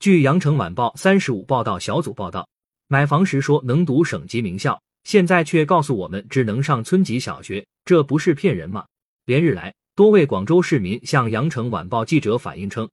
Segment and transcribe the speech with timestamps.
[0.00, 2.48] 据羊城晚报三十五报道小组报道，
[2.88, 8.82] 买房时说能读省级名校，现在却告诉我们只能上村级小学，这不是骗人吗？
[9.26, 12.88] 连日来，多位广州市民向羊城晚报记者反映称，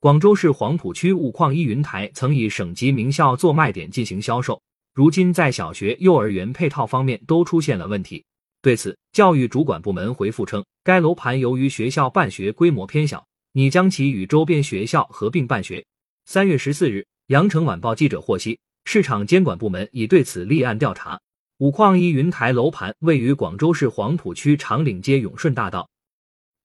[0.00, 4.60] 广州市黄埔区五矿一云台曾以省级名校做卖点进行销售，
[4.92, 8.24] 如今在小学、幼儿园配套方面都出现了问题。
[8.60, 15.84] 对此，教育主管部门回复称，该楼盘由于学校办学规模偏小，拟将其与周边学校合并办学。
[16.30, 21.18] 三月十四日，羊城晚报记者获悉，市场监管部门已对此立案调查。
[21.56, 25.88] 五矿一云台楼盘位于广州市黄埔区长岭街永顺大道，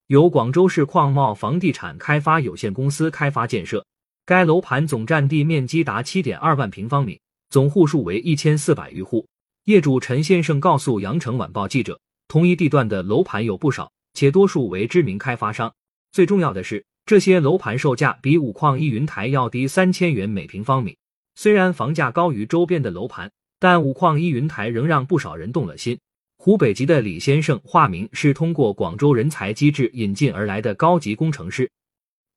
[0.08, 3.86] 由广州市矿贸房地产开发有限公司开发建设。
[4.26, 7.18] 该楼盘总占地面积达七点二万平方米，
[7.50, 9.26] 总户数为一千四百余户。
[9.64, 15.74] 业主陈先生告诉羊城晚报记者，同一地段的楼盘有不少，且多数为知名开发商。
[16.12, 20.98] 最重要的是，这些楼盘售价比五矿一云台要低三千元每平方米。
[21.36, 23.30] 虽然房价高于周边的楼盘，
[23.60, 26.00] 但五矿一云台仍让不少人动了心。
[26.38, 31.70] 湖北籍的李先生，化名是通过广州人才机制引进而来的高级工程师。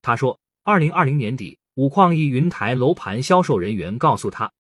[0.03, 4.53] 他说，二零二零年底，五矿一云台楼盘销售人员告诉他，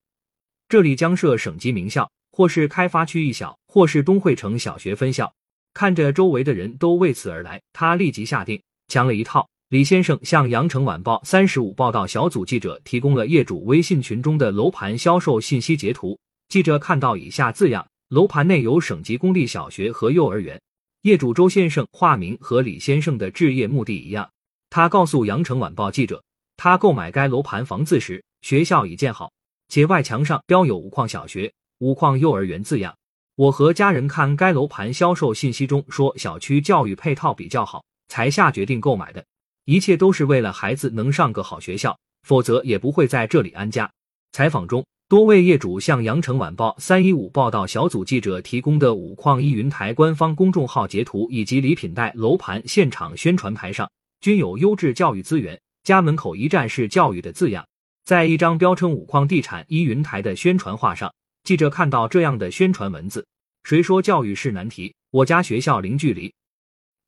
[0.68, 2.10] 这里将设省级名校。
[2.32, 5.32] 或是开发区一小，或是东汇城小学分校，
[5.72, 9.48] 看着周围的人都为此而来，他立即下定抢了一套。
[9.68, 16.16] 李先生向羊城晚报三十五报道小组记者提供了业主微信群中的楼盘销售信息截图。
[16.48, 20.60] 记者看到以下字样：楼盘内有省级公立小学和幼儿园。
[21.02, 24.30] 业主周先生化名和李先生的置业目的一样，
[24.70, 26.22] 他告诉羊城晚报记者，
[26.56, 29.32] 他购买该楼盘房子时，学校已建好，
[29.68, 31.52] 且外墙上标有五矿小学。
[31.80, 32.96] 五矿幼儿园字样，
[33.34, 39.24] 我和家人看该楼盘销售信息中说小区教育配套比较好，才下决定购买的。
[39.66, 43.90] 一切都是为了孩子能上个好学校，否则也不会在这里安家。
[44.30, 57.66] 采访中，多位业主向羊城晚报三一五报道小组记者提供的五矿一云台官方公众号截图以及礼品袋楼盘现场宣传牌上均有优质教育资源，家门口一站式教育的字样。
[58.04, 61.12] 在一张标称五矿地产一云台的宣传画上。
[61.42, 63.26] 记者看到这样的宣传文字
[63.64, 64.94] ：“谁说教育是难题？
[65.10, 66.32] 我家学校零距离，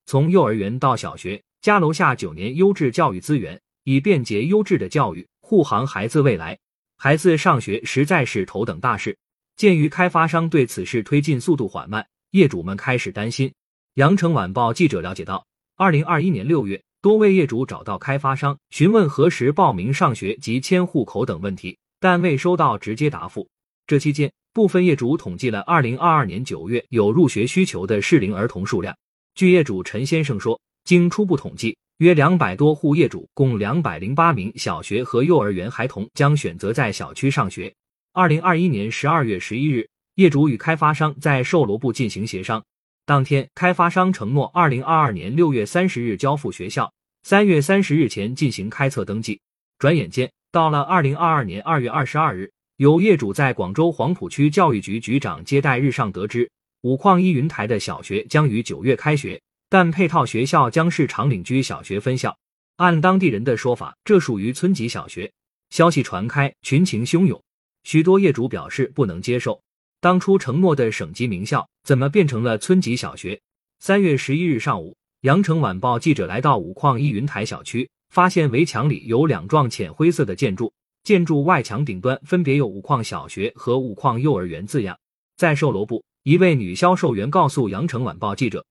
[0.06, 6.56] 从幼儿园到小学，家楼下九年优质教育资源，以便捷优质的教育护航孩子未来。
[6.96, 9.16] 孩子上学实在是头等大事。
[9.56, 13.52] 鉴于开发商对此事推进速度缓慢，业主们开始担心。”
[13.94, 15.44] 羊城晚报记者了解到，
[15.76, 23.48] 二零二一年六月，多位业主找到开发商询问何时报名上学及迁户口等问题，但未收到直接答复。
[23.88, 28.96] 这期间，部分业主统计了二零二二年九月有入学需求的适龄儿童数量。
[29.34, 37.70] 据业主陈先生说，经初步统计，约两百多户业主，共两百零八名小学和幼儿园孩童将选择在小区上学。
[38.14, 42.64] 二零二一年十二月十一日，业主与开发商在售楼部进行协商，
[43.04, 46.90] 当天开发商承诺二零二二年六月三十日交付学校，
[47.22, 49.38] 三月三十日前进行开测登记。
[49.78, 52.50] 转眼间，到了二零二二年二月二十二日。
[52.78, 56.50] 有业主在广州黄埔区教育局局长接待日上得知，
[56.80, 59.38] 五矿一云台的小学将于九月开学，
[59.68, 62.36] 但配套学校将是长岭居小学分校。
[62.76, 65.30] 按当地人的说法，这属于村级小学。
[65.70, 67.42] 消息传开，群情汹涌，
[67.82, 69.60] 许多业主表示不能接受。
[70.00, 73.40] 当初承诺的省级名校，怎么变成了村级小学？
[73.80, 80.72] 三月十一日上午，羊城晚报记者来到五矿一云台小区，发现围墙里有两幢浅灰色的建筑。
[81.04, 84.98] 建筑外墙顶端分别有“五矿小学”和“五矿幼儿园”字样。
[85.36, 88.64] 在售楼部，一位女销售员告诉羊城晚报记者，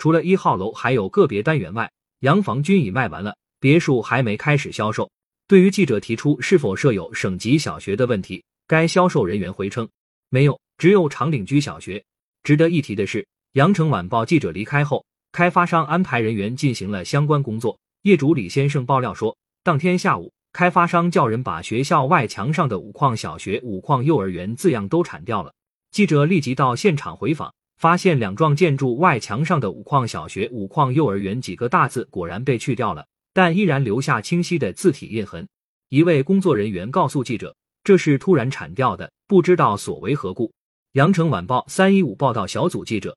[0.00, 5.10] 除了一号楼还有个别单元外，洋房均已卖完了，别墅还没开始销售。
[5.46, 9.86] 对于记者提出是否设有省级小学的问题，该销售人员回称
[10.30, 12.02] 没有，只有长岭居小学。
[12.42, 17.78] 值得一提的是，羊城晚报记者离开后，开发商安排人员进行了相关工作。
[18.04, 20.32] 业主李先生爆料说，当天下午。
[20.52, 25.52] 开发商叫人把学校外墙上的“五矿小学”“五矿幼儿园”字样都铲掉了。
[25.92, 35.48] 记者立即到现场回访，发现两幢建筑外墙上的“五矿小学”“五矿幼儿园”几个大字果然被去掉了，但依然留下清晰的字体印痕。
[35.88, 40.52] 一位工作人员告诉记者：“这是突然铲掉的，不知道所为何故。”
[40.92, 43.16] 羊城晚报三一五报道小组记者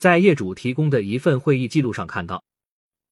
[0.00, 2.42] 在业主提供的一份会议记录上看到，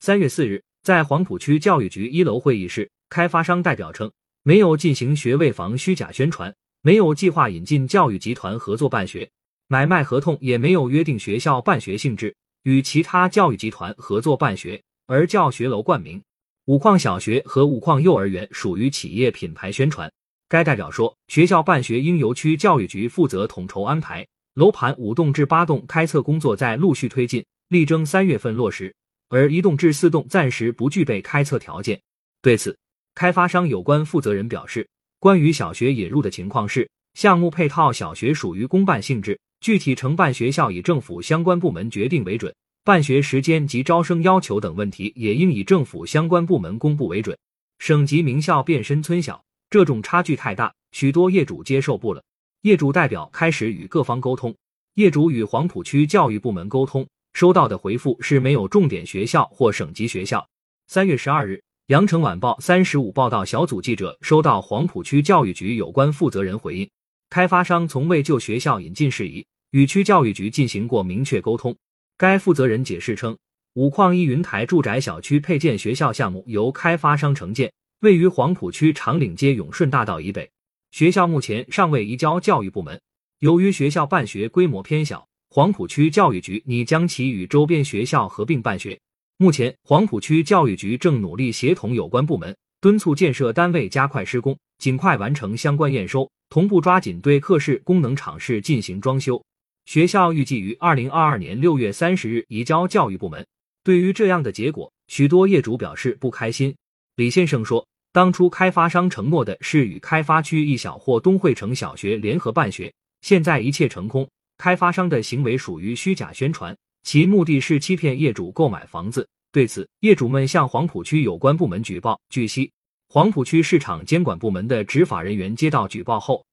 [0.01, 2.91] 三月四日，在黄埔区教育局一楼会议室。
[3.09, 4.11] 开发商代表称，
[4.43, 6.53] 没有进行学位房虚假宣传，
[6.83, 9.31] 没有计划引进教育集团合作办学，
[9.71, 16.23] 买卖合同也没有约定学校办学性质，与其他教育集团合作办学，而教学楼冠名。
[16.65, 20.11] 五矿小学和五矿幼儿园属于企业品牌宣传。
[20.49, 24.27] 该代表说，学校办学应由区教育局负责统筹安排。
[24.55, 28.95] 楼盘五栋至八栋开测工作在陆续推进，力争三月份落实。
[29.29, 32.01] 而一栋至四栋暂时不具备开测条件。
[32.41, 32.75] 对此，
[33.15, 34.89] 开发商有关负责人表示，
[35.21, 47.37] 关于小学引入的情况是，项目配套小学属于公办性质，具体承办学校以政府相关部门决定为准，办学时间及招生要求等问题也应以政府相关部门公布为准。
[47.79, 52.23] 省级名校变身村小，这种差距太大，许多业主接受不了。
[52.63, 54.55] 业主代表开始与各方沟通，
[54.95, 60.49] 业主与黄浦区教育部门沟通，收到的回复是没有重点学校或省级学校。
[60.87, 66.91] 三月十二日，羊城晚报三十五报道小组记者收到黄浦区教育局有关负责人回应，
[67.31, 71.77] 开发商从未就学校引进事宜与区教育局进行过明确沟通。
[72.17, 73.37] 该负责人解释称，
[73.75, 80.51] 五矿一云台住宅小区配建学校项目由开发商承建，位于黄浦区长岭街永顺大道以北。
[80.91, 83.01] 学校目前尚未移交教育部门，
[83.41, 88.99] 由于学校办学规模偏小，黄浦区教育局拟将其与周边学校合并办学。
[89.37, 99.43] 目前，黄浦区教育局正努力协同有关部门，敦促建设单位加快施工，尽快完成相关验收，同步抓紧对课室、功能场室进行装修。
[99.87, 103.47] 学校预计于二零二二年六月三十日移交教育部门。
[103.83, 106.75] 对于这样的结果，许多业主表示不开心。
[107.17, 107.87] 李先生说。
[108.11, 114.29] 当初开发商承诺的是与开发区一小或东汇城小学联合办学，现在一切成空。
[114.57, 119.29] 开发商的行为属于虚假宣传，其目的是欺骗业主购买房子。
[119.51, 122.21] 对此，业主们向黄浦区有关部门举报。
[122.29, 122.71] 据悉，
[123.09, 126.45] 黄浦区市场监管部门的执法人员接到举报后，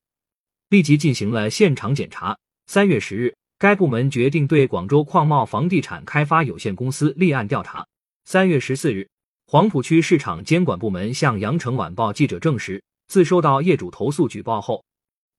[0.69, 2.37] 立即进行了现场检查。
[2.67, 7.85] 三月十日，该部门决定对广州矿贸房地产开发有限公司立案调查。
[8.23, 9.07] 三月十四日。
[9.47, 14.83] 黄浦区市场监管部门向羊城晚报记者证实，自收到业主投诉举报后，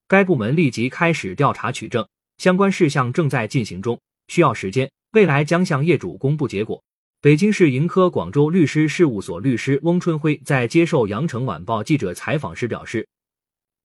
[0.06, 2.06] 该部门立即开始调查取证，
[2.38, 6.80] 相关事项正在进行中，需要时间，未来将向业主公布结果。
[7.26, 13.04] 北京市盈科广州律师事务所律师翁春辉在接受羊城晚报记者采访时表示，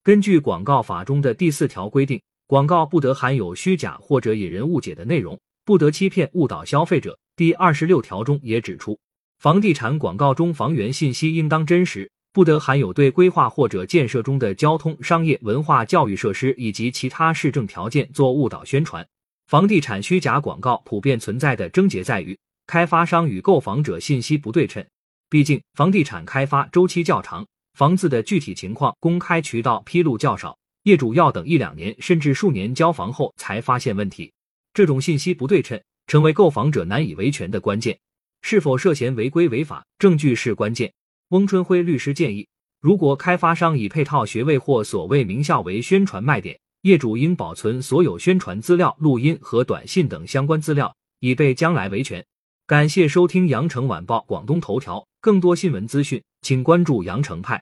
[0.03, 7.17] 根据广告法中的第四条规定，广告不得含有虚假或者引人误解的内容，不得欺骗误导消费者。
[7.35, 8.95] 第二十六条中也指出。
[9.39, 19.03] 房地产广告中房源信息应当真实，不得含有对规划或者建设中的交通、商业、文化、教育设施以及其他市政条件做误导宣传。
[19.47, 22.37] 房地产虚假广告普遍存在的症结在于
[22.67, 24.85] 开发商与购房者信息不对称。
[25.29, 34.31] 毕竟，房地产开发周期较长，房子的具体情况公开渠道披露较少，业主要等一两年甚至数年交房后才发现问题。
[34.73, 37.97] 这种信息不对称，成为购房者难以维权的关键。
[38.41, 40.91] 是否涉嫌违规违法，证据是关键。
[41.29, 42.47] 翁春辉律师建议，
[42.81, 52.25] 如果开发商以配套学位或所谓名校为宣传卖点，业主应保存所有宣传资料、录音和短信等相关资料，以备将来维权。
[52.71, 57.61] 感谢收听羊城晚报广东头条，更多新闻资讯，请关注羊城派。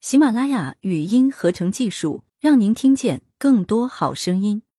[0.00, 4.62] 喜马拉雅语音合成技术，让您听见更多好声音。